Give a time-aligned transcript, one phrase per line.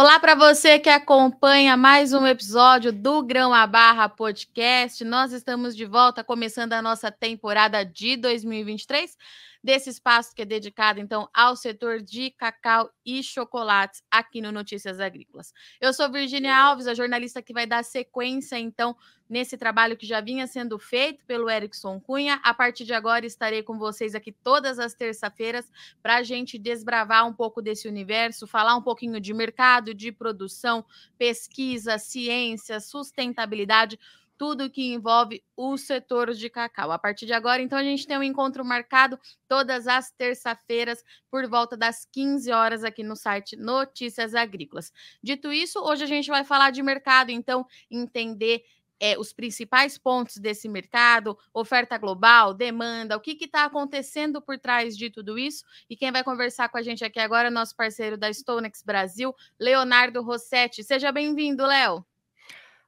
[0.00, 5.04] Olá para você que acompanha mais um episódio do Grão a Barra Podcast.
[5.04, 9.14] Nós estamos de volta, começando a nossa temporada de 2023
[9.62, 15.00] desse espaço que é dedicado, então, ao setor de cacau e chocolates aqui no Notícias
[15.00, 15.52] Agrícolas.
[15.80, 18.96] Eu sou Virginia Alves, a jornalista que vai dar sequência, então,
[19.28, 22.40] nesse trabalho que já vinha sendo feito pelo Erickson Cunha.
[22.42, 25.70] A partir de agora, estarei com vocês aqui todas as terça-feiras
[26.02, 30.84] para a gente desbravar um pouco desse universo, falar um pouquinho de mercado, de produção,
[31.16, 33.98] pesquisa, ciência, sustentabilidade
[34.40, 36.90] tudo que envolve o setor de cacau.
[36.90, 41.46] A partir de agora, então, a gente tem um encontro marcado todas as terça-feiras, por
[41.46, 44.90] volta das 15 horas, aqui no site Notícias Agrícolas.
[45.22, 48.64] Dito isso, hoje a gente vai falar de mercado, então, entender
[48.98, 54.96] é, os principais pontos desse mercado, oferta global, demanda, o que está acontecendo por trás
[54.96, 55.66] de tudo isso.
[55.86, 59.34] E quem vai conversar com a gente aqui agora é nosso parceiro da Stonex Brasil,
[59.58, 60.82] Leonardo Rossetti.
[60.82, 62.02] Seja bem-vindo, Léo.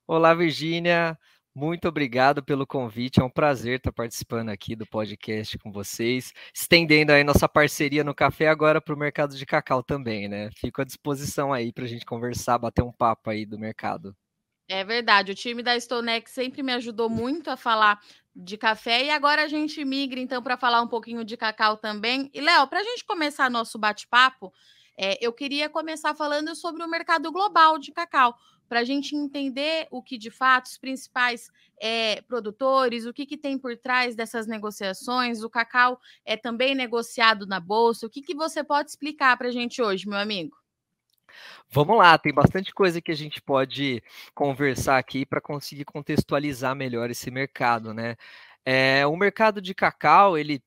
[0.06, 1.18] Olá, Virgínia.
[1.54, 7.12] Muito obrigado pelo convite, é um prazer estar participando aqui do podcast com vocês, estendendo
[7.12, 10.48] aí nossa parceria no café agora para o mercado de cacau também, né?
[10.56, 14.16] Fico à disposição aí para a gente conversar, bater um papo aí do mercado.
[14.66, 18.00] É verdade, o time da Stonex sempre me ajudou muito a falar
[18.34, 22.30] de café e agora a gente migra então para falar um pouquinho de cacau também.
[22.32, 24.50] E Léo, para a gente começar nosso bate-papo,
[24.96, 28.34] é, eu queria começar falando sobre o mercado global de cacau
[28.72, 33.36] para a gente entender o que de fato os principais é, produtores, o que, que
[33.36, 35.42] tem por trás dessas negociações.
[35.42, 38.06] O cacau é também negociado na bolsa.
[38.06, 40.56] O que, que você pode explicar para a gente hoje, meu amigo?
[41.68, 44.02] Vamos lá, tem bastante coisa que a gente pode
[44.34, 48.16] conversar aqui para conseguir contextualizar melhor esse mercado, né?
[48.64, 50.62] É, o mercado de cacau, ele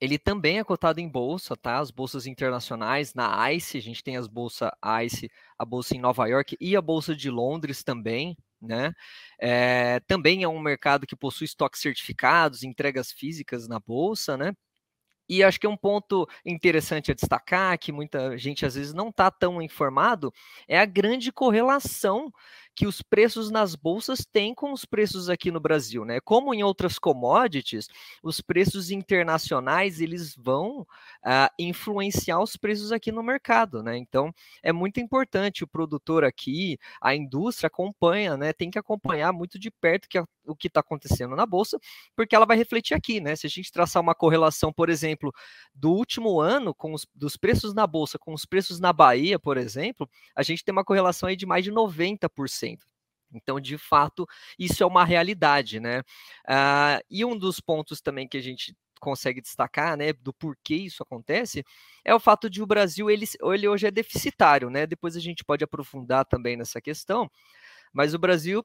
[0.00, 1.78] ele também é cotado em bolsa, tá?
[1.78, 4.70] As bolsas internacionais, na ICE, a gente tem as bolsas
[5.04, 8.92] ICE, a bolsa em Nova York e a bolsa de Londres também, né?
[9.40, 14.52] É, também é um mercado que possui estoques certificados, entregas físicas na bolsa, né?
[15.28, 19.30] E acho que um ponto interessante a destacar, que muita gente às vezes não está
[19.30, 20.32] tão informado,
[20.68, 22.32] é a grande correlação
[22.76, 26.20] que os preços nas bolsas têm com os preços aqui no Brasil, né?
[26.20, 27.88] Como em outras commodities,
[28.22, 33.96] os preços internacionais eles vão uh, influenciar os preços aqui no mercado, né?
[33.96, 34.30] Então
[34.62, 38.52] é muito importante o produtor aqui, a indústria acompanha, né?
[38.52, 41.78] Tem que acompanhar muito de perto que a, o que está acontecendo na bolsa,
[42.14, 43.34] porque ela vai refletir aqui, né?
[43.36, 45.32] Se a gente traçar uma correlação, por exemplo,
[45.74, 49.56] do último ano com os dos preços na bolsa com os preços na Bahia, por
[49.56, 52.65] exemplo, a gente tem uma correlação aí de mais de 90%.
[53.32, 54.26] Então, de fato,
[54.58, 56.00] isso é uma realidade, né?
[56.48, 61.02] Uh, e um dos pontos também que a gente consegue destacar, né, do porquê isso
[61.02, 61.62] acontece,
[62.04, 64.86] é o fato de o Brasil, ele, ele hoje é deficitário, né?
[64.86, 67.30] Depois a gente pode aprofundar também nessa questão,
[67.92, 68.64] mas o Brasil,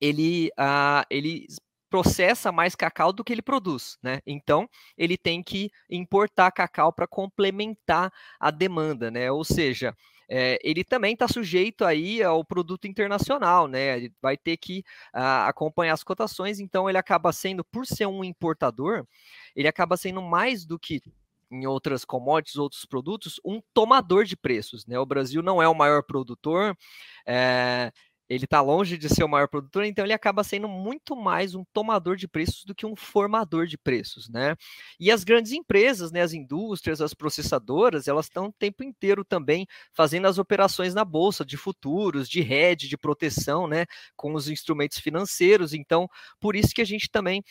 [0.00, 1.46] ele, uh, ele
[1.90, 4.20] processa mais cacau do que ele produz, né?
[4.26, 9.30] Então, ele tem que importar cacau para complementar a demanda, né?
[9.30, 9.94] Ou seja,
[10.28, 13.96] é, ele também está sujeito aí ao produto internacional, né?
[13.96, 14.80] Ele vai ter que
[15.14, 19.06] uh, acompanhar as cotações, então ele acaba sendo, por ser um importador,
[19.56, 21.00] ele acaba sendo mais do que
[21.50, 24.86] em outras commodities, outros produtos, um tomador de preços.
[24.86, 24.98] Né?
[24.98, 26.76] O Brasil não é o maior produtor,
[27.26, 27.90] é,
[28.28, 31.64] ele está longe de ser o maior produtor, então ele acaba sendo muito mais um
[31.72, 34.54] tomador de preços do que um formador de preços, né?
[35.00, 39.66] E as grandes empresas, né, as indústrias, as processadoras, elas estão o tempo inteiro também
[39.92, 44.98] fazendo as operações na bolsa de futuros, de hedge, de proteção, né, com os instrumentos
[44.98, 45.72] financeiros.
[45.72, 46.08] Então,
[46.40, 47.42] por isso que a gente também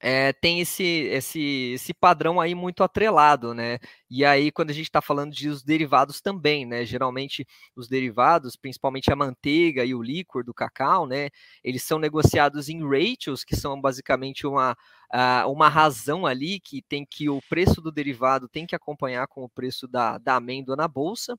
[0.00, 3.78] é, tem esse, esse, esse padrão aí muito atrelado, né?
[4.16, 6.84] E aí, quando a gente está falando de os derivados também, né?
[6.84, 7.44] Geralmente,
[7.74, 11.30] os derivados, principalmente a manteiga e o líquor do cacau, né?
[11.64, 14.76] Eles são negociados em ratios, que são basicamente uma,
[15.12, 19.42] uh, uma razão ali que tem que o preço do derivado tem que acompanhar com
[19.42, 21.34] o preço da, da amêndoa na bolsa.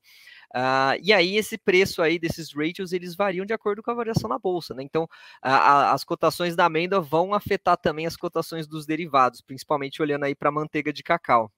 [0.54, 4.28] Uh, e aí, esse preço aí desses ratios, eles variam de acordo com a variação
[4.28, 4.82] na bolsa, né?
[4.82, 5.08] Então, uh,
[5.94, 10.50] as cotações da amêndoa vão afetar também as cotações dos derivados, principalmente olhando aí para
[10.50, 11.50] a manteiga de cacau.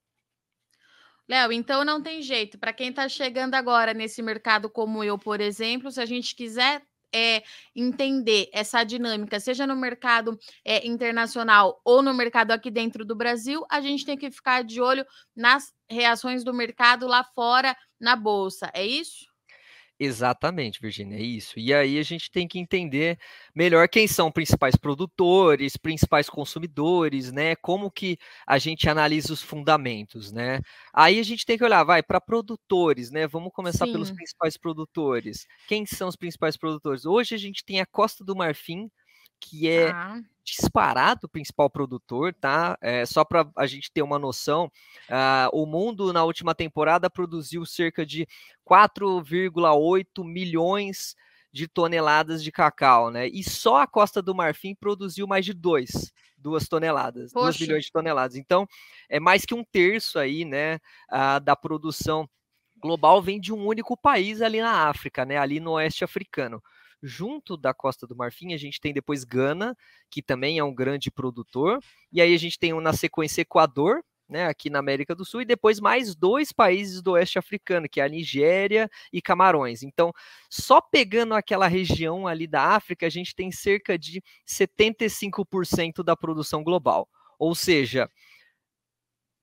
[1.29, 2.59] Léo, então não tem jeito.
[2.59, 6.83] Para quem está chegando agora nesse mercado como eu, por exemplo, se a gente quiser
[7.15, 7.43] é,
[7.75, 13.65] entender essa dinâmica, seja no mercado é, internacional ou no mercado aqui dentro do Brasil,
[13.71, 15.05] a gente tem que ficar de olho
[15.37, 18.71] nas reações do mercado lá fora na bolsa.
[18.75, 19.28] É isso?
[20.01, 21.59] Exatamente, Virginia, é isso.
[21.59, 23.19] E aí a gente tem que entender
[23.53, 27.57] melhor quem são os principais produtores, principais consumidores, né?
[27.57, 28.17] Como que
[28.47, 30.61] a gente analisa os fundamentos, né?
[30.95, 33.27] Aí a gente tem que olhar, vai, para produtores, né?
[33.27, 33.93] Vamos começar Sim.
[33.93, 35.49] pelos principais produtores.
[35.67, 37.05] Quem são os principais produtores?
[37.05, 38.89] Hoje a gente tem a Costa do Marfim,
[39.41, 40.21] que é ah.
[40.51, 42.77] Disparado o principal produtor, tá?
[42.81, 44.71] É, só para a gente ter uma noção,
[45.09, 48.27] uh, o mundo na última temporada produziu cerca de
[48.69, 51.15] 4,8 milhões
[51.53, 53.29] de toneladas de cacau, né?
[53.29, 57.93] E só a Costa do Marfim produziu mais de 2, duas toneladas, 2 milhões de
[57.93, 58.37] toneladas.
[58.37, 58.67] Então,
[59.09, 60.77] é mais que um terço aí, né,
[61.11, 62.29] uh, da produção
[62.81, 66.63] global vem de um único país ali na África, né, ali no oeste africano.
[67.03, 69.77] Junto da Costa do Marfim, a gente tem depois Gana,
[70.11, 71.79] que também é um grande produtor,
[72.13, 75.47] e aí a gente tem na sequência Equador, né, aqui na América do Sul, e
[75.47, 79.83] depois mais dois países do oeste africano, que é a Nigéria e Camarões.
[79.83, 80.13] Então,
[80.51, 86.63] só pegando aquela região ali da África, a gente tem cerca de 75% da produção
[86.63, 87.09] global.
[87.39, 88.11] Ou seja,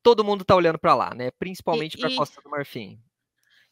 [0.04, 1.32] todo mundo está olhando para lá, né?
[1.32, 3.02] Principalmente para a Costa do Marfim.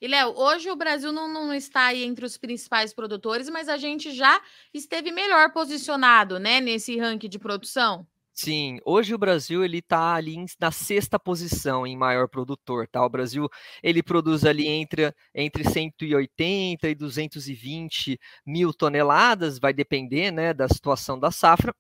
[0.04, 3.78] E, Léo, hoje o Brasil não, não está aí entre os principais produtores, mas a
[3.78, 4.42] gente já
[4.74, 8.06] esteve melhor posicionado, né, nesse ranking de produção.
[8.34, 13.06] Sim, hoje o Brasil ele está ali na sexta posição em maior produtor, tá?
[13.06, 13.48] O Brasil
[13.82, 21.18] ele produz ali entre, entre 180 e 220 mil toneladas, vai depender, né, da situação
[21.18, 21.74] da safra.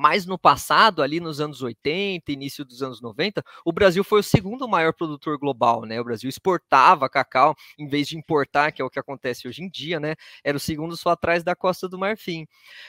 [0.00, 4.22] Mas no passado, ali nos anos 80, início dos anos 90, o Brasil foi o
[4.22, 6.00] segundo maior produtor global, né?
[6.00, 9.68] O Brasil exportava cacau em vez de importar, que é o que acontece hoje em
[9.68, 10.14] dia, né?
[10.44, 12.46] Era o segundo só atrás da Costa do Marfim.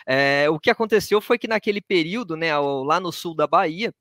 [0.07, 3.91] É, o que aconteceu foi que naquele período, né, lá no sul da Bahia,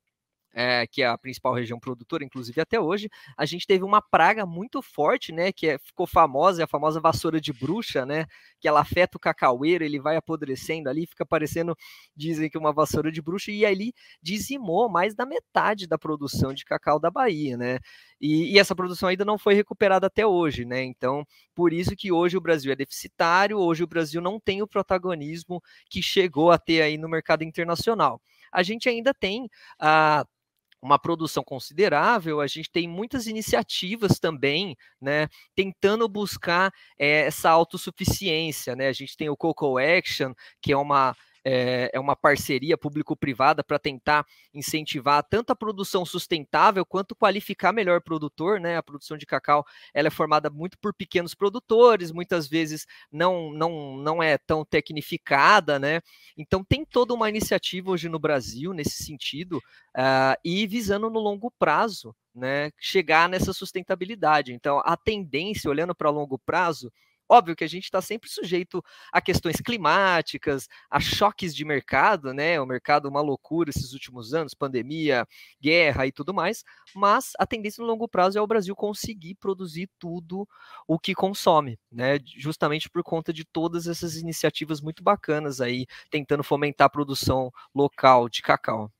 [0.53, 4.45] é, que é a principal região produtora, inclusive até hoje, a gente teve uma praga
[4.45, 8.25] muito forte, né, que é, ficou famosa, é a famosa vassoura de bruxa, né,
[8.59, 11.75] que ela afeta o cacaueiro, ele vai apodrecendo ali, fica parecendo,
[12.15, 16.65] dizem que uma vassoura de bruxa, e ali dizimou mais da metade da produção de
[16.65, 17.79] cacau da Bahia, né,
[18.19, 22.11] e, e essa produção ainda não foi recuperada até hoje, né, então, por isso que
[22.11, 26.57] hoje o Brasil é deficitário, hoje o Brasil não tem o protagonismo que chegou a
[26.57, 28.21] ter aí no mercado internacional.
[28.51, 29.47] A gente ainda tem
[29.79, 30.25] a
[30.81, 38.75] uma produção considerável, a gente tem muitas iniciativas também, né, tentando buscar é, essa autossuficiência,
[38.75, 43.63] né, a gente tem o Coco Action, que é uma é, é uma parceria público-privada
[43.63, 48.77] para tentar incentivar tanto a produção sustentável quanto qualificar melhor o produtor, né?
[48.77, 53.97] A produção de cacau ela é formada muito por pequenos produtores, muitas vezes não, não,
[53.97, 56.01] não é tão tecnificada, né?
[56.37, 61.51] Então tem toda uma iniciativa hoje no Brasil nesse sentido uh, e visando no longo
[61.51, 62.71] prazo, né?
[62.79, 64.53] Chegar nessa sustentabilidade.
[64.53, 66.91] Então a tendência, olhando para longo prazo,
[67.29, 72.59] Óbvio que a gente está sempre sujeito a questões climáticas, a choques de mercado, né?
[72.59, 75.27] O mercado uma loucura esses últimos anos, pandemia,
[75.61, 76.63] guerra e tudo mais,
[76.95, 80.47] mas a tendência no longo prazo é o Brasil conseguir produzir tudo
[80.87, 82.17] o que consome, né?
[82.37, 88.27] Justamente por conta de todas essas iniciativas muito bacanas aí, tentando fomentar a produção local
[88.29, 88.91] de cacau.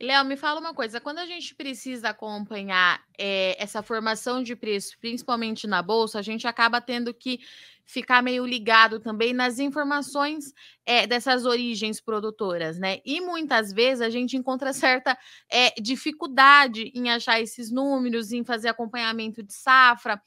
[0.00, 4.98] Léo, me fala uma coisa: quando a gente precisa acompanhar é, essa formação de preço,
[4.98, 7.40] principalmente na bolsa, a gente acaba tendo que
[7.84, 10.54] ficar meio ligado também nas informações
[10.86, 13.00] é, dessas origens produtoras, né?
[13.04, 15.18] E muitas vezes a gente encontra certa
[15.50, 20.22] é, dificuldade em achar esses números, em fazer acompanhamento de safra,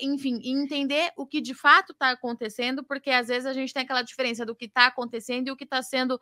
[0.00, 4.02] enfim, entender o que de fato está acontecendo, porque às vezes a gente tem aquela
[4.02, 6.18] diferença do que está acontecendo e o que está sendo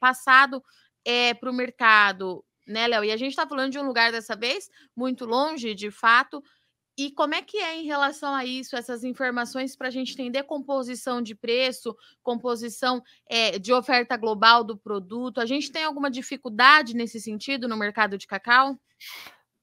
[0.00, 0.62] passado
[1.06, 3.04] é, para o mercado, né, Léo?
[3.04, 6.42] E a gente está falando de um lugar dessa vez muito longe, de fato.
[6.98, 10.42] E como é que é em relação a isso, essas informações para a gente entender
[10.44, 15.38] composição de preço, composição é, de oferta global do produto?
[15.38, 18.78] A gente tem alguma dificuldade nesse sentido no mercado de cacau?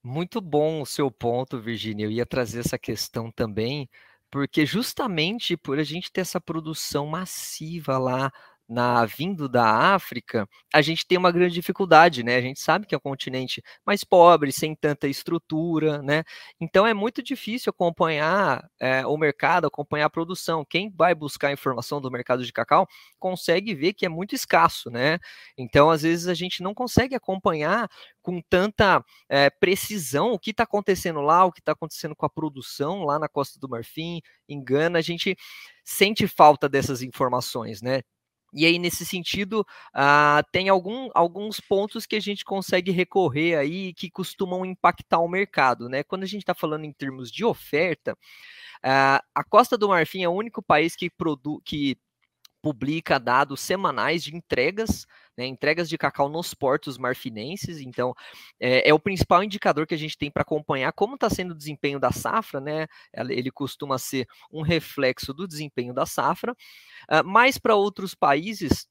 [0.01, 2.05] Muito bom o seu ponto, Virginia.
[2.05, 3.89] Eu ia trazer essa questão também,
[4.29, 8.31] porque justamente por a gente ter essa produção massiva lá
[8.67, 12.37] na vindo da África, a gente tem uma grande dificuldade, né?
[12.37, 16.23] A gente sabe que é um continente mais pobre, sem tanta estrutura, né?
[16.59, 20.65] Então é muito difícil acompanhar é, o mercado, acompanhar a produção.
[20.65, 22.87] Quem vai buscar informação do mercado de cacau
[23.19, 25.19] consegue ver que é muito escasso, né?
[25.57, 27.89] Então às vezes a gente não consegue acompanhar
[28.21, 32.29] com tanta é, precisão o que está acontecendo lá, o que está acontecendo com a
[32.29, 35.35] produção lá na Costa do Marfim, em Gana, a gente
[35.83, 38.01] sente falta dessas informações, né?
[38.53, 43.93] E aí, nesse sentido, uh, tem algum, alguns pontos que a gente consegue recorrer aí
[43.93, 46.03] que costumam impactar o mercado, né?
[46.03, 48.17] Quando a gente está falando em termos de oferta,
[48.83, 51.97] Uh, a Costa do Marfim é o único país que, produ que
[52.61, 55.05] publica dados semanais de entregas,
[55.37, 57.79] né, entregas de cacau nos portos marfinenses.
[57.79, 58.13] Então,
[58.59, 61.57] é, é o principal indicador que a gente tem para acompanhar como está sendo o
[61.57, 62.87] desempenho da safra, né?
[63.29, 66.53] Ele costuma ser um reflexo do desempenho da safra.
[67.11, 68.87] Uh, mas para outros países,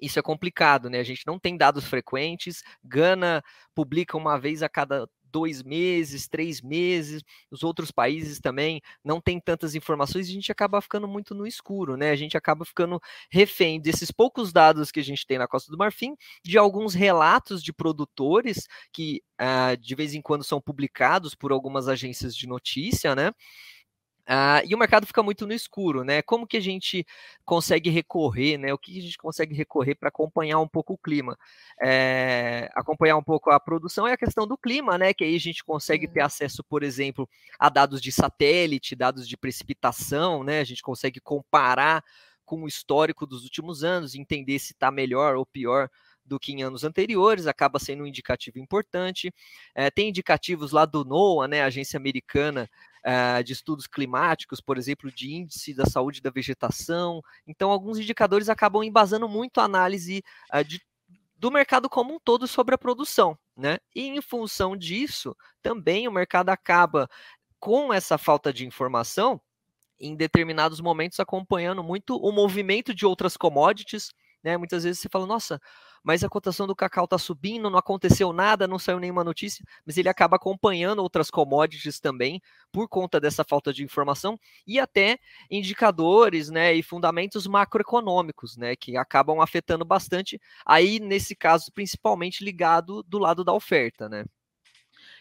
[0.00, 0.98] isso é complicado, né?
[0.98, 2.62] A gente não tem dados frequentes.
[2.82, 3.42] Gana
[3.74, 7.22] publica uma vez a cada dois meses, três meses.
[7.50, 11.96] Os outros países também não têm tantas informações a gente acaba ficando muito no escuro,
[11.96, 12.10] né?
[12.10, 15.78] A gente acaba ficando refém desses poucos dados que a gente tem na Costa do
[15.78, 21.52] Marfim, de alguns relatos de produtores que uh, de vez em quando são publicados por
[21.52, 23.32] algumas agências de notícia, né?
[24.28, 26.22] Uh, e o mercado fica muito no escuro, né?
[26.22, 27.04] Como que a gente
[27.44, 28.72] consegue recorrer, né?
[28.72, 31.36] O que a gente consegue recorrer para acompanhar um pouco o clima?
[31.82, 35.12] É, acompanhar um pouco a produção é a questão do clima, né?
[35.12, 39.36] Que aí a gente consegue ter acesso, por exemplo, a dados de satélite, dados de
[39.36, 40.60] precipitação, né?
[40.60, 42.04] A gente consegue comparar
[42.44, 45.88] com o histórico dos últimos anos, entender se está melhor ou pior
[46.24, 49.34] do que em anos anteriores, acaba sendo um indicativo importante.
[49.74, 52.70] É, tem indicativos lá do NOAA, né, agência americana
[53.02, 57.22] é, de estudos climáticos, por exemplo, de índice da saúde da vegetação.
[57.46, 60.80] Então, alguns indicadores acabam embasando muito a análise é, de,
[61.36, 63.38] do mercado como um todo sobre a produção.
[63.56, 63.78] Né?
[63.94, 67.08] E em função disso, também o mercado acaba,
[67.58, 69.40] com essa falta de informação,
[70.00, 74.12] em determinados momentos acompanhando muito o movimento de outras commodities,
[74.42, 74.56] né?
[74.56, 75.60] Muitas vezes você fala, nossa,
[76.02, 79.96] mas a cotação do cacau está subindo, não aconteceu nada, não saiu nenhuma notícia, mas
[79.96, 82.40] ele acaba acompanhando outras commodities também
[82.72, 85.18] por conta dessa falta de informação e até
[85.50, 90.40] indicadores, né, e fundamentos macroeconômicos, né, que acabam afetando bastante.
[90.66, 94.24] Aí nesse caso, principalmente ligado do lado da oferta, né?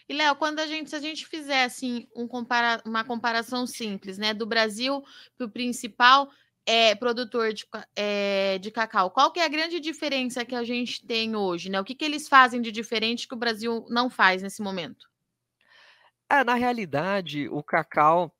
[0.10, 4.18] E Léo, quando a gente, se a gente fizer assim um compara uma comparação simples,
[4.18, 5.02] né, do Brasil
[5.38, 6.30] para o principal
[6.66, 7.66] é, produtor de,
[7.96, 11.80] é, de cacau, qual que é a grande diferença que a gente tem hoje, né?
[11.80, 15.10] O que, que eles fazem de diferente que o Brasil não faz nesse momento?
[16.30, 18.34] É, na realidade, o cacau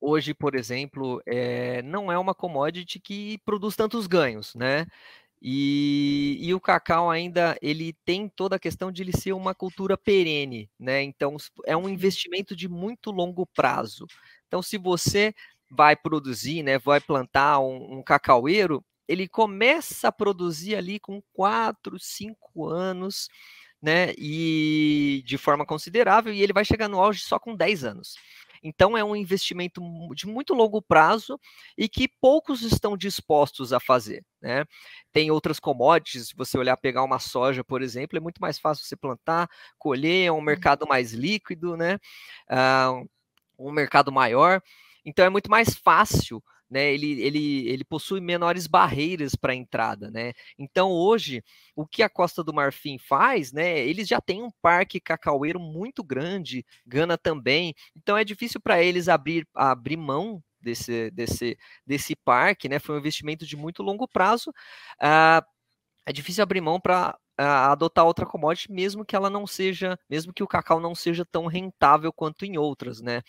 [0.00, 4.86] hoje, por exemplo, é, não é uma commodity que produz tantos ganhos, né?
[5.40, 9.96] E, e, o cacau ainda ele tem toda a questão de ele ser uma cultura
[9.96, 11.02] perene, né?
[11.02, 14.06] Então é um investimento de muito longo prazo.
[14.48, 15.34] Então, se você
[15.70, 21.98] vai produzir, né, vai plantar um, um cacaueiro, ele começa a produzir ali com 4,
[21.98, 23.28] 5 anos,
[23.80, 28.14] né, e de forma considerável, e ele vai chegar no auge só com 10 anos.
[28.62, 29.80] Então é um investimento
[30.14, 31.38] de muito longo prazo
[31.78, 34.24] e que poucos estão dispostos a fazer.
[34.42, 34.64] Né?
[35.12, 38.84] Tem outras commodities, se você olhar pegar uma soja, por exemplo, é muito mais fácil
[38.84, 40.42] você plantar, colher, é um uhum.
[40.42, 41.98] mercado mais líquido, né?
[42.50, 43.08] Uh,
[43.58, 44.60] um mercado maior.
[45.06, 46.92] Então é muito mais fácil, né?
[46.92, 50.32] Ele, ele, ele possui menores barreiras para entrada, né?
[50.58, 51.42] Então hoje
[51.76, 53.78] o que a Costa do Marfim faz, né?
[53.86, 57.74] Eles já têm um parque cacaueiro muito grande, Gana também.
[57.96, 62.78] Então é difícil para eles abrir abrir mão desse, desse, desse parque, né?
[62.80, 64.50] Foi um investimento de muito longo prazo.
[65.00, 65.44] Uh,
[66.06, 70.32] é difícil abrir mão para uh, adotar outra commodity, mesmo que ela não seja, mesmo
[70.32, 73.22] que o cacau não seja tão rentável quanto em outras, né?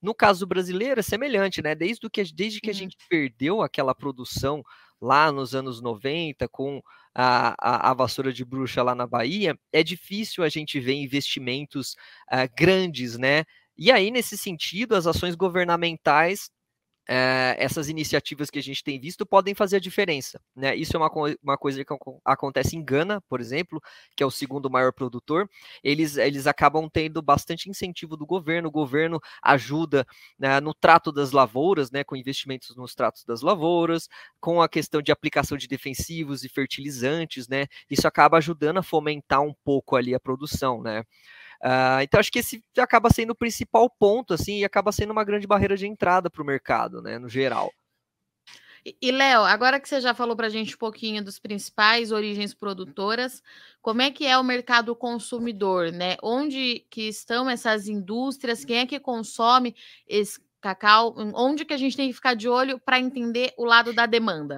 [0.00, 1.74] No caso brasileiro é semelhante, né?
[1.74, 4.62] Desde que, desde que a gente perdeu aquela produção
[5.00, 6.82] lá nos anos 90 com
[7.14, 11.96] a, a, a, vassoura de bruxa lá na Bahia, é difícil a gente ver investimentos
[12.32, 13.44] uh, grandes, né?
[13.76, 16.50] E aí, nesse sentido, as ações governamentais
[17.08, 20.40] é, essas iniciativas que a gente tem visto podem fazer a diferença.
[20.54, 20.74] Né?
[20.74, 21.10] Isso é uma,
[21.42, 21.94] uma coisa que
[22.24, 23.80] acontece em Gana, por exemplo,
[24.16, 25.48] que é o segundo maior produtor.
[25.82, 30.06] Eles, eles acabam tendo bastante incentivo do governo, o governo ajuda
[30.38, 34.08] né, no trato das lavouras, né, com investimentos nos tratos das lavouras,
[34.40, 37.66] com a questão de aplicação de defensivos e fertilizantes, né?
[37.90, 41.04] Isso acaba ajudando a fomentar um pouco ali a produção, né?
[41.62, 45.24] Uh, então acho que esse acaba sendo o principal ponto, assim, e acaba sendo uma
[45.24, 47.72] grande barreira de entrada para o mercado, né, no geral.
[49.02, 52.54] E, Léo, agora que você já falou para a gente um pouquinho dos principais origens
[52.54, 53.42] produtoras,
[53.82, 56.16] como é que é o mercado consumidor, né?
[56.22, 58.64] Onde que estão essas indústrias?
[58.64, 59.74] Quem é que consome
[60.06, 61.16] esse cacau?
[61.34, 64.56] Onde que a gente tem que ficar de olho para entender o lado da demanda?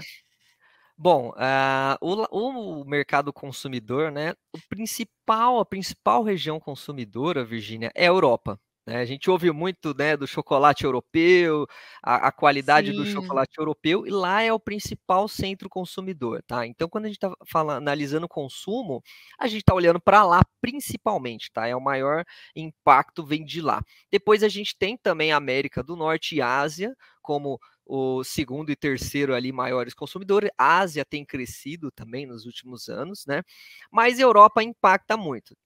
[1.01, 4.35] Bom, uh, o, o, mercado consumidor, né?
[4.53, 8.59] O principal, a principal região consumidora, Virgínia, é a Europa.
[8.85, 8.97] Né?
[8.97, 11.67] A gente ouve muito né, do chocolate europeu,
[12.03, 12.97] a, a qualidade Sim.
[12.97, 16.67] do chocolate europeu, e lá é o principal centro consumidor, tá?
[16.67, 17.33] Então, quando a gente está
[17.77, 19.01] analisando o consumo,
[19.39, 21.69] a gente está olhando para lá principalmente, tá?
[21.69, 22.25] É o maior
[22.57, 23.83] impacto vem de lá.
[24.11, 28.77] Depois a gente tem também a América do Norte e Ásia como o segundo e
[28.77, 30.51] terceiro ali maiores consumidores.
[30.59, 33.43] A Ásia tem crescido também nos últimos anos, né?
[33.91, 35.57] Mas a Europa impacta muito.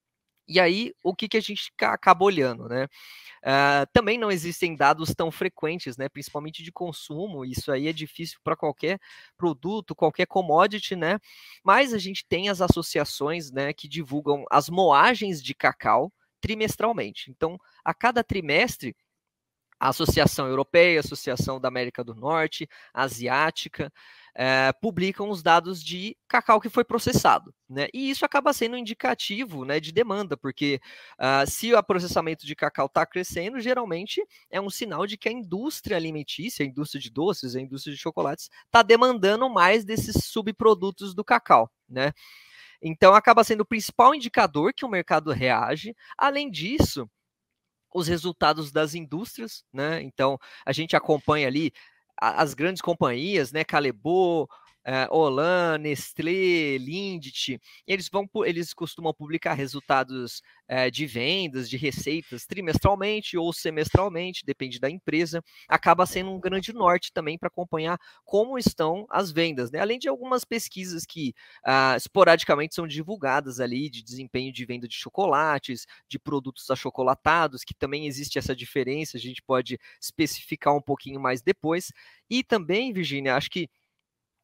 [0.49, 2.85] E aí, o que, que a gente acaba olhando, né?
[3.45, 6.09] Uh, também não existem dados tão frequentes, né?
[6.09, 7.45] Principalmente de consumo.
[7.45, 8.99] Isso aí é difícil para qualquer
[9.37, 11.19] produto, qualquer commodity, né?
[11.65, 17.31] Mas a gente tem as associações, né, que divulgam as moagens de cacau trimestralmente.
[17.31, 18.97] Então, a cada trimestre
[19.83, 23.93] a Associação Europeia, a Associação da América do Norte, Asiática,
[24.33, 27.53] é, publicam os dados de cacau que foi processado.
[27.69, 27.89] Né?
[27.93, 30.81] E isso acaba sendo indicativo né, de demanda, porque
[31.19, 35.33] uh, se o processamento de cacau está crescendo, geralmente é um sinal de que a
[35.33, 41.13] indústria alimentícia, a indústria de doces, a indústria de chocolates, está demandando mais desses subprodutos
[41.13, 41.69] do cacau.
[41.89, 42.13] Né?
[42.81, 45.93] Então acaba sendo o principal indicador que o mercado reage.
[46.17, 47.11] Além disso,
[47.95, 50.03] os resultados das indústrias, né?
[50.03, 51.73] Então a gente acompanha ali
[52.21, 53.65] as grandes companhias, né?
[53.65, 54.49] Calebo,
[54.87, 62.47] uh, Olan, Nestlé, Lindt, eles vão eles costumam publicar resultados uh, de vendas, de receitas
[62.47, 65.43] trimestralmente ou semestralmente, depende da empresa.
[65.69, 69.81] Acaba sendo um grande norte também para acompanhar como estão as vendas, né?
[69.81, 71.35] Além de algumas pesquisas que
[71.67, 77.75] uh, esporadicamente são divulgadas ali de desempenho de venda de chocolates, de produtos achocolatados, que
[77.75, 81.93] também existe essa diferença, a gente pode especificar um pouquinho mais depois.
[82.29, 83.69] E também, Virginia, acho que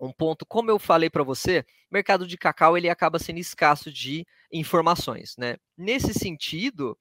[0.00, 3.92] um ponto, como eu falei para você, o mercado de cacau ele acaba sendo escasso
[3.92, 5.56] de informações, né?
[5.76, 6.96] Nesse sentido,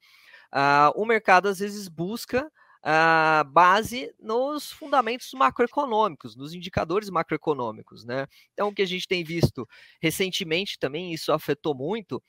[0.53, 2.51] uh, o mercado às vezes busca
[2.83, 8.27] uh, base nos fundamentos macroeconômicos, nos indicadores macroeconômicos, né?
[8.53, 9.67] Então, o que a gente tem visto
[10.01, 12.21] recentemente também, isso afetou muito,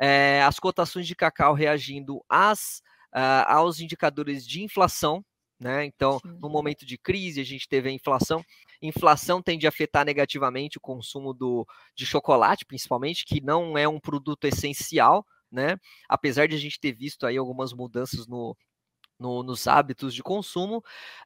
[0.00, 2.80] é, as cotações de cacau reagindo às,
[3.14, 5.24] uh, aos indicadores de inflação,
[5.60, 5.84] né?
[5.84, 6.38] Então, Sim.
[6.40, 8.44] no momento de crise, a gente teve a inflação.
[8.80, 13.98] Inflação tende a afetar negativamente o consumo do, de chocolate, principalmente, que não é um
[13.98, 15.76] produto essencial, né?
[16.08, 18.56] Apesar de a gente ter visto aí algumas mudanças no,
[19.18, 20.78] no nos hábitos de consumo.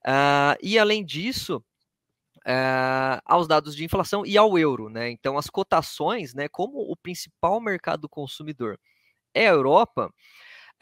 [0.06, 1.62] Uh, e além disso,
[2.46, 5.10] uh, aos dados de inflação e ao euro, né?
[5.10, 6.48] Então, as cotações, né?
[6.48, 8.78] Como o principal mercado consumidor
[9.34, 10.12] é a Europa,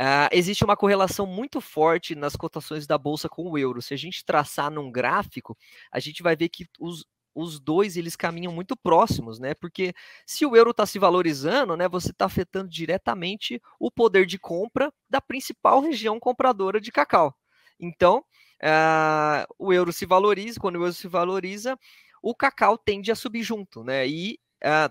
[0.00, 3.82] Uh, existe uma correlação muito forte nas cotações da bolsa com o euro.
[3.82, 5.54] Se a gente traçar num gráfico,
[5.92, 9.52] a gente vai ver que os, os dois eles caminham muito próximos, né?
[9.52, 9.92] Porque
[10.24, 14.90] se o euro está se valorizando, né, você está afetando diretamente o poder de compra
[15.08, 17.36] da principal região compradora de cacau.
[17.78, 18.24] Então,
[18.62, 21.78] uh, o euro se valoriza, quando o euro se valoriza,
[22.22, 24.08] o cacau tende a subir junto, né?
[24.08, 24.90] E uh,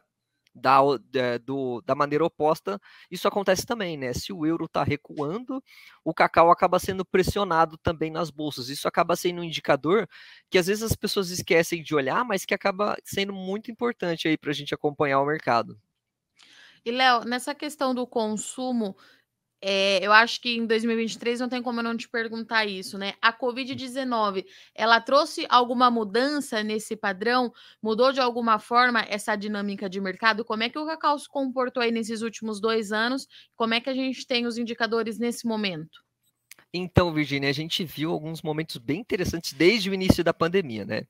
[0.59, 0.79] da,
[1.43, 4.13] do, da maneira oposta, isso acontece também, né?
[4.13, 5.63] Se o euro está recuando,
[6.03, 8.69] o cacau acaba sendo pressionado também nas bolsas.
[8.69, 10.07] Isso acaba sendo um indicador
[10.49, 14.37] que às vezes as pessoas esquecem de olhar, mas que acaba sendo muito importante aí
[14.37, 15.79] para a gente acompanhar o mercado.
[16.85, 18.95] E, Léo, nessa questão do consumo,
[19.61, 23.13] é, eu acho que em 2023 não tem como eu não te perguntar isso, né?
[23.21, 27.51] A Covid-19, ela trouxe alguma mudança nesse padrão?
[27.81, 30.45] Mudou de alguma forma essa dinâmica de mercado?
[30.45, 33.27] Como é que o cacau se comportou aí nesses últimos dois anos?
[33.55, 36.03] Como é que a gente tem os indicadores nesse momento?
[36.73, 41.05] Então, Virginia, a gente viu alguns momentos bem interessantes desde o início da pandemia, né?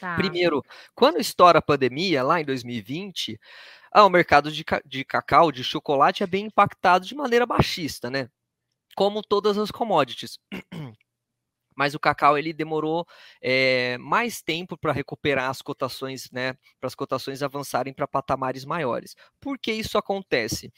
[0.00, 0.16] Tá.
[0.16, 0.62] Primeiro,
[0.94, 3.38] quando estoura a pandemia, lá em 2020,
[3.92, 8.28] ah, o mercado de, de cacau, de chocolate, é bem impactado de maneira baixista, né?
[8.96, 10.38] Como todas as commodities.
[11.76, 13.06] Mas o cacau ele demorou
[13.42, 16.54] é, mais tempo para recuperar as cotações, né?
[16.78, 19.14] Para as cotações avançarem para patamares maiores.
[19.40, 20.72] Por que isso acontece?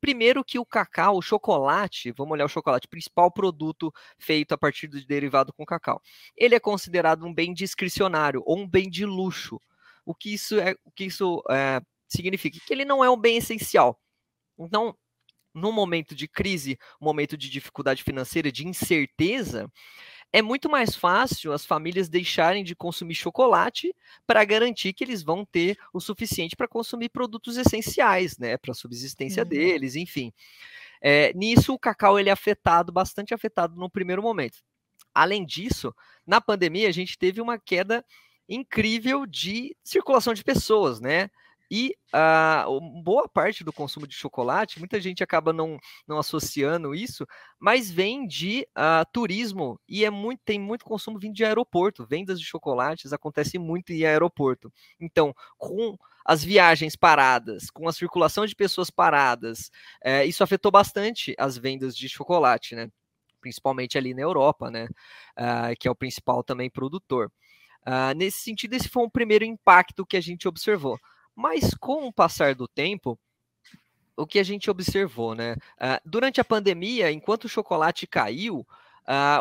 [0.00, 4.86] Primeiro que o cacau, o chocolate, vamos olhar o chocolate, principal produto feito a partir
[4.86, 6.00] do derivado com cacau.
[6.36, 9.60] Ele é considerado um bem discricionário ou um bem de luxo.
[10.04, 13.36] O que isso é, o que isso é, significa que ele não é um bem
[13.36, 14.00] essencial.
[14.58, 14.96] Então,
[15.54, 19.70] no momento de crise, momento de dificuldade financeira, de incerteza,
[20.32, 23.94] é muito mais fácil as famílias deixarem de consumir chocolate
[24.26, 28.74] para garantir que eles vão ter o suficiente para consumir produtos essenciais, né, para a
[28.74, 29.48] subsistência uhum.
[29.48, 30.32] deles, enfim.
[31.00, 34.58] É, nisso, o cacau ele é afetado, bastante afetado no primeiro momento.
[35.14, 35.94] Além disso,
[36.26, 38.04] na pandemia, a gente teve uma queda
[38.48, 41.30] incrível de circulação de pessoas, né?
[41.70, 47.26] E uh, boa parte do consumo de chocolate, muita gente acaba não, não associando isso,
[47.58, 52.06] mas vem de uh, turismo e é muito, tem muito consumo vindo de aeroporto.
[52.06, 54.72] Vendas de chocolates acontecem muito em aeroporto.
[54.98, 59.70] Então, com as viagens paradas, com a circulação de pessoas paradas,
[60.02, 62.90] é, isso afetou bastante as vendas de chocolate, né?
[63.40, 64.88] Principalmente ali na Europa, né?
[65.38, 67.32] Uh, que é o principal também produtor.
[67.86, 70.98] Uh, nesse sentido, esse foi um primeiro impacto que a gente observou.
[71.38, 73.16] Mas com o passar do tempo,
[74.16, 75.52] o que a gente observou, né?
[75.76, 78.66] Uh, durante a pandemia, enquanto o chocolate caiu,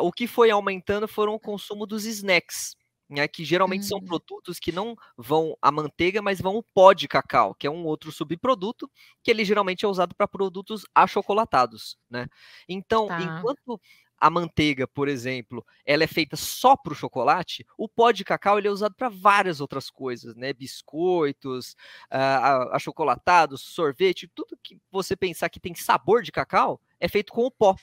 [0.02, 2.78] o que foi aumentando foram o consumo dos snacks
[3.10, 4.06] né, que geralmente são hum.
[4.06, 7.86] produtos que não vão a manteiga, mas vão o pó de cacau, que é um
[7.86, 8.90] outro subproduto
[9.24, 12.28] que ele geralmente é usado para produtos achocolatados, né?
[12.68, 13.22] Então, tá.
[13.22, 13.80] enquanto
[14.20, 18.58] a manteiga, por exemplo, ela é feita só para o chocolate, o pó de cacau
[18.58, 20.54] ele é usado para várias outras coisas, né?
[20.54, 21.76] Biscoitos,
[22.12, 27.46] uh, achocolatados, sorvete, tudo que você pensar que tem sabor de cacau é feito com
[27.46, 27.76] o pó.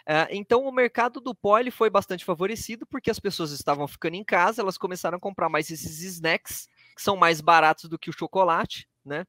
[0.00, 4.14] Uh, então o mercado do pó ele foi bastante favorecido porque as pessoas estavam ficando
[4.14, 8.10] em casa, elas começaram a comprar mais esses snacks que são mais baratos do que
[8.10, 9.24] o chocolate, né?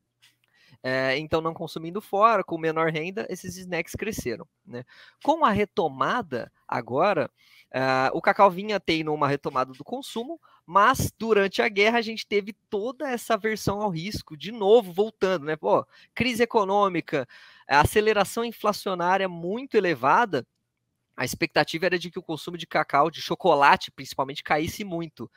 [0.84, 4.48] É, então, não consumindo fora, com menor renda, esses snacks cresceram.
[4.66, 4.84] Né?
[5.24, 7.30] Com a retomada agora,
[7.74, 12.26] uh, o cacau vinha tendo uma retomada do consumo, mas durante a guerra a gente
[12.26, 15.56] teve toda essa versão ao risco, de novo voltando, né?
[15.56, 17.28] Pô, crise econômica,
[17.68, 20.48] aceleração inflacionária muito elevada,
[21.22, 25.30] a expectativa era de que o consumo de cacau, de chocolate principalmente, caísse muito.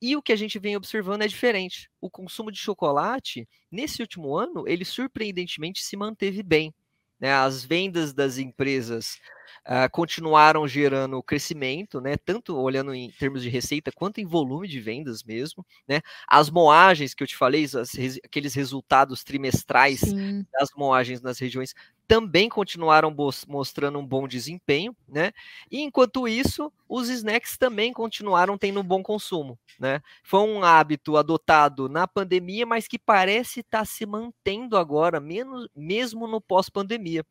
[0.00, 1.90] E o que a gente vem observando é diferente.
[2.00, 6.72] O consumo de chocolate, nesse último ano, ele surpreendentemente se manteve bem.
[7.18, 7.34] Né?
[7.34, 9.18] As vendas das empresas
[9.66, 12.16] uh, continuaram gerando crescimento, né?
[12.16, 15.64] tanto olhando em termos de receita quanto em volume de vendas mesmo.
[15.86, 16.00] Né?
[16.28, 17.94] As moagens que eu te falei, as,
[18.24, 20.44] aqueles resultados trimestrais Sim.
[20.52, 21.74] das moagens nas regiões
[22.06, 23.14] também continuaram
[23.48, 25.32] mostrando um bom desempenho, né?
[25.70, 30.02] E enquanto isso, os snacks também continuaram tendo um bom consumo, né?
[30.22, 35.66] Foi um hábito adotado na pandemia, mas que parece estar tá se mantendo agora, menos,
[35.74, 37.24] mesmo no pós-pandemia.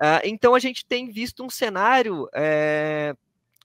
[0.00, 3.14] Uh, então a gente tem visto um cenário é,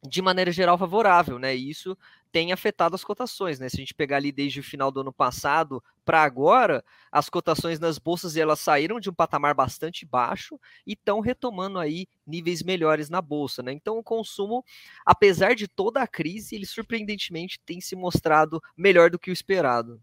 [0.03, 1.55] de maneira geral favorável, né?
[1.55, 1.97] E isso
[2.31, 3.69] tem afetado as cotações, né?
[3.69, 7.79] Se a gente pegar ali desde o final do ano passado para agora, as cotações
[7.79, 13.09] nas bolsas elas saíram de um patamar bastante baixo e estão retomando aí níveis melhores
[13.09, 13.71] na bolsa, né?
[13.71, 14.65] Então o consumo,
[15.05, 20.01] apesar de toda a crise, ele surpreendentemente tem se mostrado melhor do que o esperado.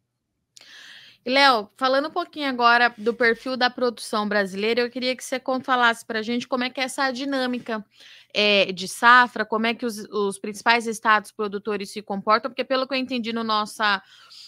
[1.26, 6.04] Léo, falando um pouquinho agora do perfil da produção brasileira, eu queria que você falasse
[6.04, 7.84] para a gente como é que é essa dinâmica
[8.32, 12.86] é, de safra, como é que os, os, principais estados produtores se comportam, porque pelo
[12.86, 14.02] que eu entendi no, nossa,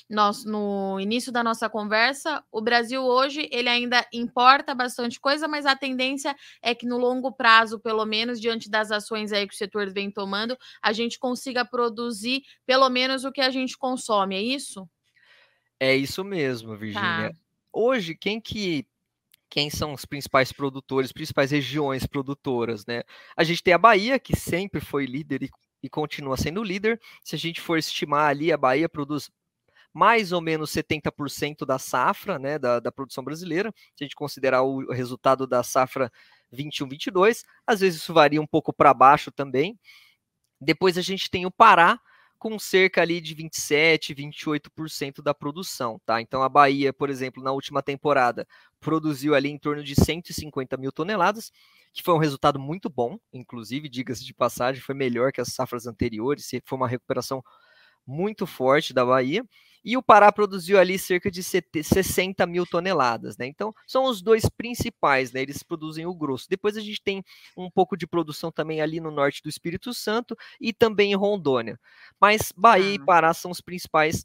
[0.08, 5.66] nosso, no início da nossa conversa, o Brasil hoje ele ainda importa bastante coisa, mas
[5.66, 9.58] a tendência é que no longo prazo, pelo menos diante das ações aí que o
[9.58, 14.42] setor vem tomando, a gente consiga produzir pelo menos o que a gente consome, é
[14.42, 14.88] isso?
[15.82, 17.30] É isso mesmo, Virgínia.
[17.30, 17.36] Tá.
[17.72, 18.86] Hoje, quem que
[19.50, 23.02] quem são os principais produtores, principais regiões produtoras, né?
[23.36, 25.50] A gente tem a Bahia, que sempre foi líder e,
[25.82, 27.00] e continua sendo líder.
[27.24, 29.28] Se a gente for estimar ali, a Bahia produz
[29.92, 33.74] mais ou menos 70% da safra, né, da, da produção brasileira.
[33.96, 36.12] Se a gente considerar o resultado da safra
[36.54, 39.76] 21-22, às vezes isso varia um pouco para baixo também.
[40.60, 41.98] Depois a gente tem o Pará,
[42.42, 46.20] com cerca ali de 27, 28% da produção, tá?
[46.20, 48.44] Então a Bahia, por exemplo, na última temporada
[48.80, 51.52] produziu ali em torno de 150 mil toneladas,
[51.92, 55.86] que foi um resultado muito bom, inclusive, diga-se de passagem, foi melhor que as safras
[55.86, 57.44] anteriores, foi uma recuperação
[58.04, 59.44] muito forte da Bahia
[59.84, 63.46] e o Pará produziu ali cerca de 60 mil toneladas, né?
[63.46, 65.42] Então, são os dois principais, né?
[65.42, 66.48] Eles produzem o grosso.
[66.48, 67.24] Depois a gente tem
[67.56, 71.78] um pouco de produção também ali no norte do Espírito Santo e também em Rondônia.
[72.20, 73.04] Mas Bahia e ah.
[73.04, 74.24] Pará são os principais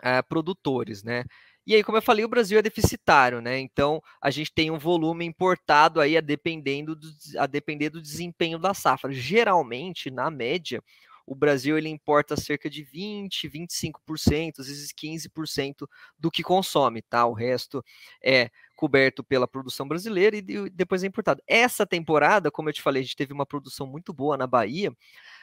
[0.00, 1.24] uh, produtores, né?
[1.66, 3.58] E aí, como eu falei, o Brasil é deficitário, né?
[3.58, 8.58] Então a gente tem um volume importado aí a, dependendo do, a depender do desempenho
[8.58, 9.10] da safra.
[9.10, 10.82] Geralmente, na média,
[11.26, 17.24] o Brasil ele importa cerca de 20, 25%, às vezes 15% do que consome, tá?
[17.26, 17.82] O resto
[18.22, 21.42] é coberto pela produção brasileira e depois é importado.
[21.46, 24.92] Essa temporada, como eu te falei, a gente teve uma produção muito boa na Bahia.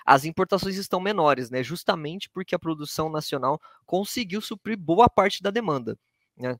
[0.06, 1.64] As importações estão menores, né?
[1.64, 5.98] Justamente porque a produção nacional conseguiu suprir boa parte da demanda,
[6.38, 6.58] né?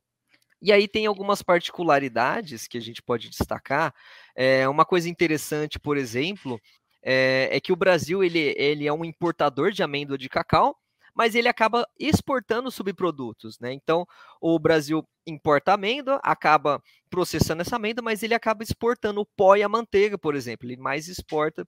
[0.62, 3.92] E aí tem algumas particularidades que a gente pode destacar.
[4.32, 6.60] É, uma coisa interessante, por exemplo,
[7.02, 10.76] é, é, que o Brasil ele, ele é um importador de amêndoa de cacau,
[11.14, 13.72] mas ele acaba exportando subprodutos, né?
[13.72, 14.06] Então,
[14.40, 19.62] o Brasil importa amêndoa, acaba processando essa amêndoa, mas ele acaba exportando o pó e
[19.62, 20.66] a manteiga, por exemplo.
[20.66, 21.66] Ele mais exporta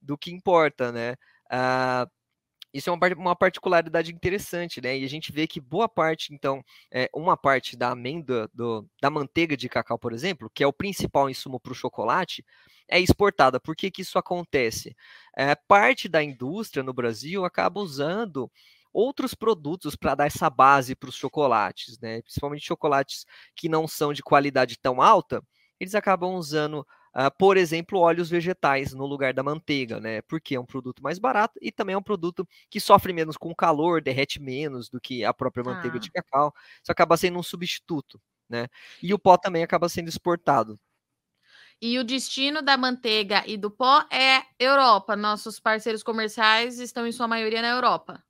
[0.00, 1.12] do que importa, né?
[1.52, 2.10] Uh,
[2.76, 4.98] isso é uma, uma, particularidade interessante, né?
[4.98, 6.62] E a gente vê que boa parte, então,
[6.92, 10.72] é, uma parte da amêndoa, do, da manteiga de cacau, por exemplo, que é o
[10.72, 12.44] principal insumo para o chocolate,
[12.88, 13.58] é exportada.
[13.58, 14.94] Por que, que isso acontece?
[15.36, 18.50] É, parte da indústria no Brasil acaba usando
[18.92, 22.20] outros produtos para dar essa base para os chocolates, né?
[22.22, 25.42] Principalmente chocolates que não são de qualidade tão alta,
[25.78, 26.86] eles acabam usando,
[27.16, 30.20] uh, por exemplo, óleos vegetais no lugar da manteiga, né?
[30.22, 33.54] Porque é um produto mais barato e também é um produto que sofre menos com
[33.54, 36.00] calor, derrete menos do que a própria manteiga ah.
[36.00, 36.52] de cacau.
[36.82, 38.68] Isso acaba sendo um substituto, né?
[39.02, 40.78] E o pó também acaba sendo exportado.
[41.80, 45.14] E o destino da manteiga e do pó é Europa.
[45.14, 48.22] Nossos parceiros comerciais estão, em sua maioria, na Europa.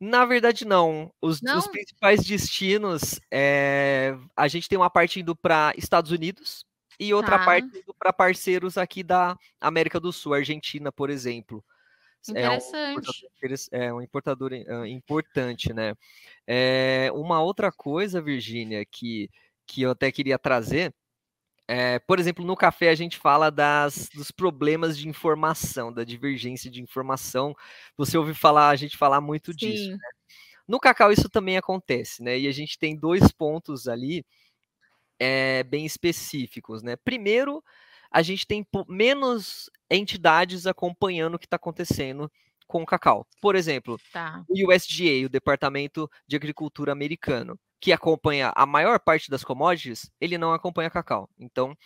[0.00, 1.12] Na verdade, não.
[1.20, 1.58] Os, não?
[1.58, 4.16] os principais destinos, é...
[4.34, 6.64] a gente tem uma parte indo para Estados Unidos
[6.98, 7.44] e outra tá.
[7.44, 11.64] parte para parceiros aqui da América do Sul, Argentina, por exemplo.
[12.28, 13.68] Interessante.
[13.70, 15.94] É um importador, é um importador importante, né?
[16.46, 19.30] É, uma outra coisa, Virgínia, que,
[19.66, 20.92] que eu até queria trazer
[21.70, 26.70] é, por exemplo, no café a gente fala das, dos problemas de informação, da divergência
[26.70, 27.54] de informação.
[27.94, 29.58] Você ouve falar, a gente falar muito Sim.
[29.58, 29.90] disso.
[29.90, 29.98] Né?
[30.66, 32.38] No cacau isso também acontece, né?
[32.38, 34.24] E a gente tem dois pontos ali
[35.18, 36.96] é, bem específicos, né?
[36.96, 37.62] Primeiro,
[38.10, 42.30] a gente tem menos entidades acompanhando o que está acontecendo
[42.66, 43.26] com o cacau.
[43.40, 44.44] Por exemplo, tá.
[44.48, 50.36] o USDA, o Departamento de Agricultura americano que acompanha a maior parte das commodities, ele
[50.36, 51.28] não acompanha cacau.
[51.38, 51.76] Então,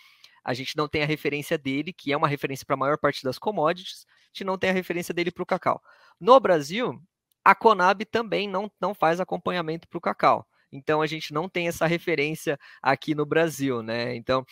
[0.43, 3.23] a gente não tem a referência dele, que é uma referência para a maior parte
[3.23, 5.81] das commodities, a gente não tem a referência dele para o cacau.
[6.19, 6.99] No Brasil,
[7.45, 10.47] a Conab também não, não faz acompanhamento para o cacau.
[10.73, 14.15] Então, a gente não tem essa referência aqui no Brasil, né?
[14.15, 14.45] Então,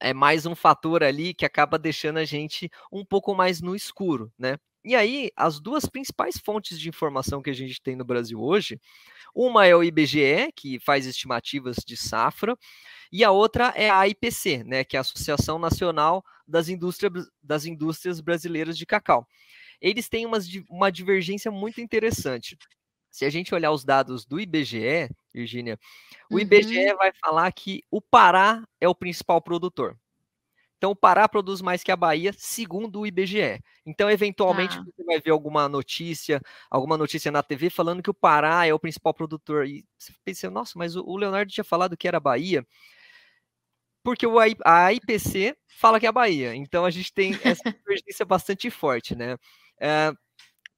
[0.00, 4.32] é mais um fator ali que acaba deixando a gente um pouco mais no escuro,
[4.38, 4.56] né?
[4.84, 8.78] E aí, as duas principais fontes de informação que a gente tem no Brasil hoje,
[9.34, 12.56] uma é o IBGE, que faz estimativas de safra,
[13.10, 17.64] e a outra é a IPC, né, que é a Associação Nacional das Indústrias, das
[17.64, 19.26] Indústrias Brasileiras de Cacau.
[19.80, 22.56] Eles têm umas, uma divergência muito interessante.
[23.10, 25.78] Se a gente olhar os dados do IBGE, Virgínia,
[26.30, 26.40] o uhum.
[26.40, 29.98] IBGE vai falar que o Pará é o principal produtor.
[30.84, 33.58] Então, o Pará produz mais que a Bahia, segundo o IBGE.
[33.86, 34.82] Então, eventualmente, ah.
[34.84, 38.78] você vai ver alguma notícia, alguma notícia na TV falando que o Pará é o
[38.78, 39.66] principal produtor.
[39.66, 42.66] E você pensa, nossa, mas o Leonardo tinha falado que era a Bahia.
[44.02, 44.26] Porque
[44.62, 46.54] a IPC fala que é a Bahia.
[46.54, 49.38] Então, a gente tem essa divergência bastante forte, né?
[49.80, 50.12] É,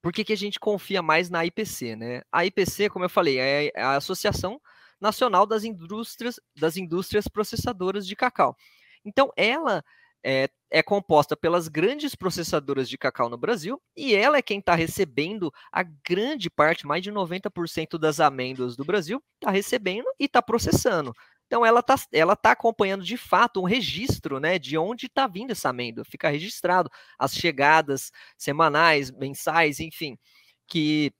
[0.06, 2.22] por que, que a gente confia mais na IPC, né?
[2.30, 4.60] A IPC, como eu falei, é a Associação
[5.00, 8.56] Nacional das Indústrias, das Indústrias Processadoras de Cacau.
[9.04, 9.84] Então, ela
[10.24, 14.76] é, é, composta pelas grandes processadoras de cacau no Brasil e ela é quem está
[14.76, 20.40] recebendo a grande parte, mais de 90% das amêndoas do Brasil, está recebendo e está
[20.40, 21.12] processando.
[21.46, 25.52] Então ela está ela tá acompanhando de fato um registro né, de onde está vindo
[25.52, 26.04] essa amêndoa.
[26.04, 30.18] Fica registrado as chegadas semanais, mensais, enfim,
[30.66, 31.12] que,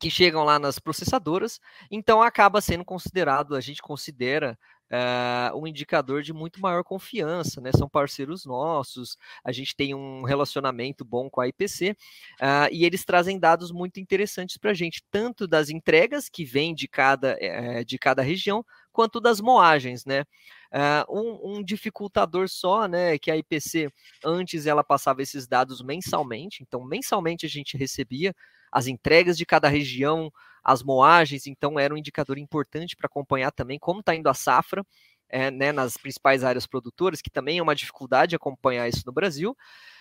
[0.00, 1.60] que chegam lá nas processadoras.
[1.90, 4.58] Então acaba sendo considerado, a gente considera
[4.90, 7.70] uh, um indicador de muito maior confiança, né?
[7.76, 11.94] São parceiros nossos, a gente tem um relacionamento bom com a IPC uh,
[12.40, 16.74] ah, e eles trazem dados muito interessantes para a gente, tanto das entregas que vêm
[16.74, 20.24] de cada, uh, de cada região, quanto das moagens, né?
[20.72, 23.90] Uh, um, um, dificultador só, né, que a IPC
[24.22, 28.34] antes ela passava esses dados mensalmente, então mensalmente a gente recebia
[28.70, 30.30] as entregas de cada região,
[30.68, 34.84] as moagens, então era um indicador importante para acompanhar também como está indo a safra,
[35.26, 39.56] é, né, nas principais áreas produtoras, que também é uma dificuldade acompanhar isso no Brasil.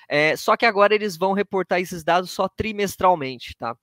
[0.10, 3.77] É, só que agora eles vão reportar esses dados só trimestralmente, tá?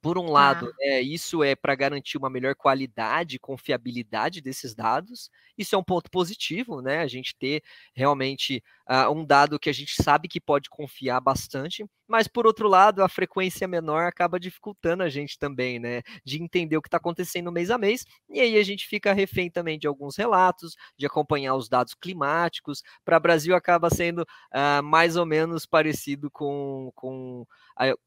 [0.00, 0.74] Por um lado, ah.
[0.80, 5.30] é, isso é para garantir uma melhor qualidade e confiabilidade desses dados.
[5.58, 7.00] Isso é um ponto positivo, né?
[7.00, 7.62] A gente ter
[7.94, 11.84] realmente uh, um dado que a gente sabe que pode confiar bastante.
[12.08, 16.02] Mas, por outro lado, a frequência menor acaba dificultando a gente também, né?
[16.24, 18.06] De entender o que está acontecendo mês a mês.
[18.30, 22.82] E aí a gente fica refém também de alguns relatos, de acompanhar os dados climáticos.
[23.04, 27.44] Para o Brasil, acaba sendo uh, mais ou menos parecido com, com,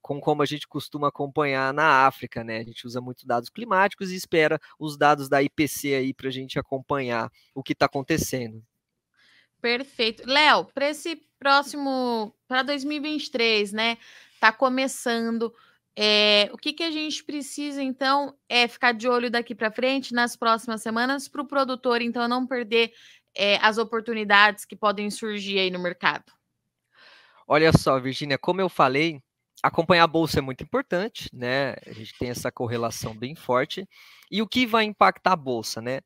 [0.02, 2.60] com como a gente costuma acompanhar na África, né?
[2.60, 6.32] A gente usa muito dados climáticos e espera os dados da IPC aí para a
[6.32, 8.64] gente acompanhar o que está acontecendo.
[9.62, 10.24] Perfeito.
[10.26, 13.98] Léo, para esse próximo, para 2023, né?
[14.40, 15.54] Tá começando.
[15.96, 20.14] É, o que, que a gente precisa, então, é ficar de olho daqui para frente,
[20.14, 22.94] nas próximas semanas, para o produtor, então, não perder
[23.36, 26.32] é, as oportunidades que podem surgir aí no mercado?
[27.48, 29.22] Olha só, Virginia, como eu falei,
[29.62, 31.76] acompanhar a bolsa é muito importante, né?
[31.86, 33.88] A gente tem essa correlação bem forte.
[34.32, 36.02] E o que vai impactar a bolsa, né?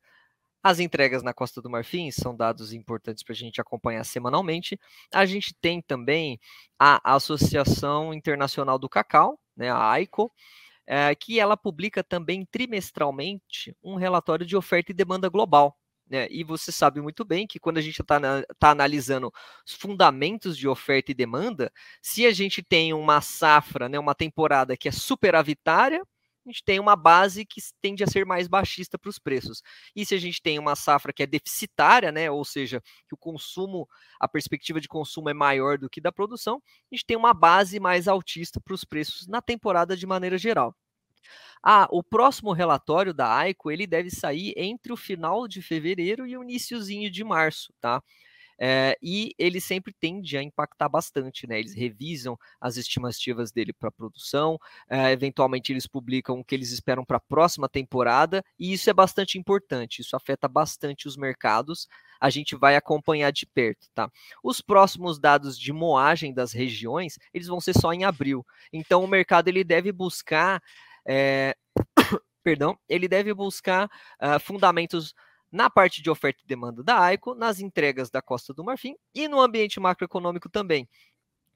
[0.63, 4.79] As entregas na Costa do Marfim são dados importantes para a gente acompanhar semanalmente.
[5.13, 6.39] A gente tem também
[6.79, 10.31] a Associação Internacional do Cacau, né, a AICO,
[10.87, 15.77] é, que ela publica também trimestralmente um relatório de oferta e demanda global.
[16.09, 16.27] Né?
[16.29, 18.19] E você sabe muito bem que quando a gente está
[18.59, 19.31] tá analisando
[19.65, 21.71] os fundamentos de oferta e demanda,
[22.01, 26.01] se a gente tem uma safra, né, uma temporada que é superavitária,
[26.45, 29.61] a gente tem uma base que tende a ser mais baixista para os preços.
[29.95, 33.17] E se a gente tem uma safra que é deficitária, né, ou seja, que o
[33.17, 33.87] consumo,
[34.19, 37.79] a perspectiva de consumo é maior do que da produção, a gente tem uma base
[37.79, 40.75] mais altista para os preços na temporada de maneira geral.
[41.63, 46.37] Ah, o próximo relatório da AICO, ele deve sair entre o final de fevereiro e
[46.37, 48.03] o iníciozinho de março, tá?
[48.65, 51.59] É, e ele sempre tende a impactar bastante, né?
[51.59, 54.57] Eles revisam as estimativas dele para produção,
[54.89, 58.93] é, eventualmente eles publicam o que eles esperam para a próxima temporada, e isso é
[58.93, 61.89] bastante importante, isso afeta bastante os mercados,
[62.21, 64.09] a gente vai acompanhar de perto, tá?
[64.41, 69.07] Os próximos dados de moagem das regiões, eles vão ser só em abril, então o
[69.09, 70.63] mercado ele deve buscar,
[71.05, 71.53] é,
[72.41, 73.87] perdão, ele deve buscar
[74.21, 75.13] uh, fundamentos
[75.53, 79.27] na parte de oferta e demanda da AICO, nas entregas da Costa do Marfim e
[79.27, 80.89] no ambiente macroeconômico também.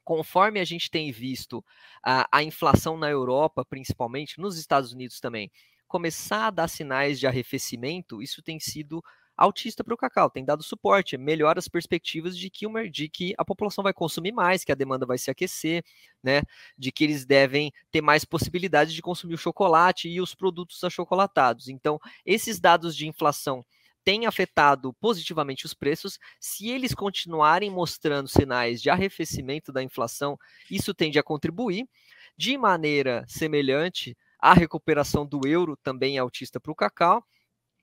[0.03, 1.65] Conforme a gente tem visto
[2.05, 5.51] a, a inflação na Europa, principalmente, nos Estados Unidos também,
[5.87, 9.03] começar a dar sinais de arrefecimento, isso tem sido
[9.35, 13.33] altista para o cacau, tem dado suporte, melhora as perspectivas de que, uma, de que
[13.35, 15.83] a população vai consumir mais, que a demanda vai se aquecer,
[16.21, 16.43] né?
[16.77, 21.67] De que eles devem ter mais possibilidade de consumir o chocolate e os produtos achocolatados.
[21.67, 23.65] Então, esses dados de inflação
[24.07, 26.17] tem afetado positivamente os preços.
[26.39, 30.37] Se eles continuarem mostrando sinais de arrefecimento da inflação,
[30.71, 31.85] isso tende a contribuir.
[32.37, 37.21] De maneira semelhante, a recuperação do euro também é altista para o cacau.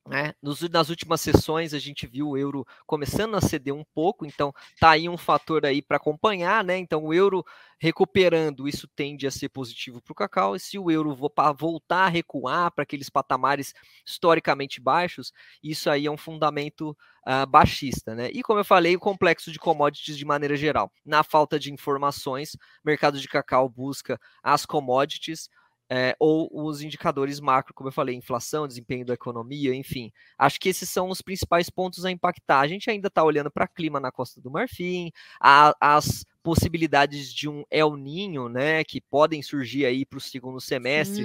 [0.06, 0.34] Né?
[0.42, 4.52] Nos, nas últimas sessões a gente viu o euro começando a ceder um pouco, então
[4.78, 6.76] tá aí um fator aí para acompanhar, né?
[6.76, 7.42] Então o euro
[7.78, 11.16] recuperando, isso tende a ser positivo para o cacau, e se o euro
[11.56, 13.72] voltar a recuar para aqueles patamares
[14.06, 18.30] historicamente baixos, isso aí é um fundamento uh, baixista, né?
[18.32, 20.92] E como eu falei, o complexo de commodities de maneira geral.
[21.04, 25.48] Na falta de informações, mercado de cacau busca as commodities
[25.88, 30.12] é, ou os indicadores macro, como eu falei, inflação, desempenho da economia, enfim.
[30.38, 32.60] Acho que esses são os principais pontos a impactar.
[32.60, 37.48] A gente ainda está olhando para clima na Costa do Marfim, a, as possibilidades de
[37.48, 41.24] um El Ninho, né, que podem surgir aí para o segundo semestre.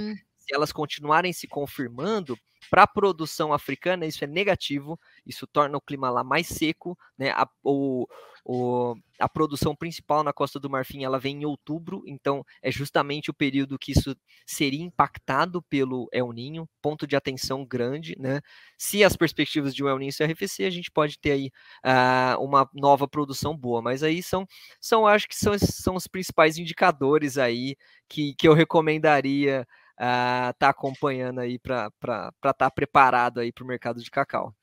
[0.54, 2.36] Elas continuarem se confirmando,
[2.68, 7.30] para a produção africana isso é negativo, isso torna o clima lá mais seco, né,
[7.30, 8.06] a, o,
[8.44, 13.30] o, a produção principal na Costa do Marfim ela vem em outubro, então é justamente
[13.30, 14.14] o período que isso
[14.46, 18.40] seria impactado pelo El Ninho, ponto de atenção grande, né?
[18.76, 21.50] Se as perspectivas de um El Ninho se arrefecer, a gente pode ter aí
[21.84, 24.46] uh, uma nova produção boa, mas aí são,
[24.80, 27.76] são acho que são, são os principais indicadores aí
[28.08, 29.66] que, que eu recomendaria
[30.00, 34.54] estar uh, tá acompanhando aí para estar tá preparado aí para o mercado de cacau.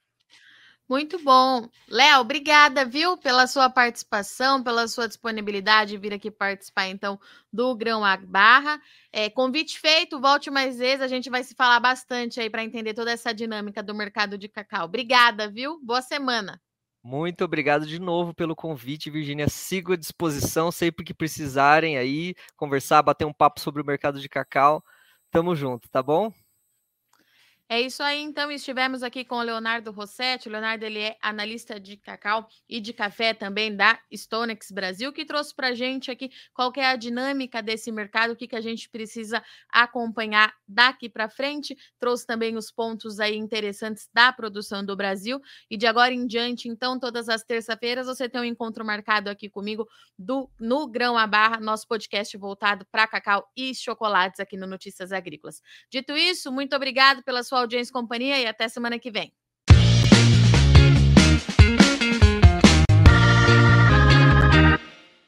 [0.89, 1.67] Muito bom.
[1.89, 7.19] Léo, obrigada, viu, pela sua participação, pela sua disponibilidade de vir aqui participar, então,
[7.52, 8.82] do Grão a Barra.
[9.12, 12.93] É, convite feito, volte mais vezes, a gente vai se falar bastante aí para entender
[12.93, 14.86] toda essa dinâmica do mercado de cacau.
[14.86, 15.78] Obrigada, viu?
[15.84, 16.60] Boa semana.
[17.04, 19.50] Muito obrigado de novo pelo convite, Virginia.
[19.50, 24.30] Sigo à disposição sempre que precisarem aí conversar, bater um papo sobre o mercado de
[24.30, 24.82] cacau.
[25.38, 26.34] Tamo junto, tá bom?
[27.69, 28.49] É isso aí, então.
[28.49, 30.47] Estivemos aqui com o Leonardo Rossetti.
[30.47, 35.25] O Leonardo ele é analista de cacau e de café também da Stonex Brasil, que
[35.25, 38.62] trouxe para a gente aqui qual é a dinâmica desse mercado, o que, que a
[38.62, 41.77] gente precisa acompanhar daqui para frente.
[41.99, 45.41] Trouxe também os pontos aí interessantes da produção do Brasil.
[45.69, 49.49] E de agora em diante, então, todas as terça-feiras, você tem um encontro marcado aqui
[49.49, 49.86] comigo
[50.17, 55.12] do no Grão a Barra, nosso podcast voltado para cacau e chocolates aqui no Notícias
[55.12, 55.62] Agrícolas.
[55.91, 59.34] Dito isso, muito obrigado pela sua audiência e companhia e até semana que vem.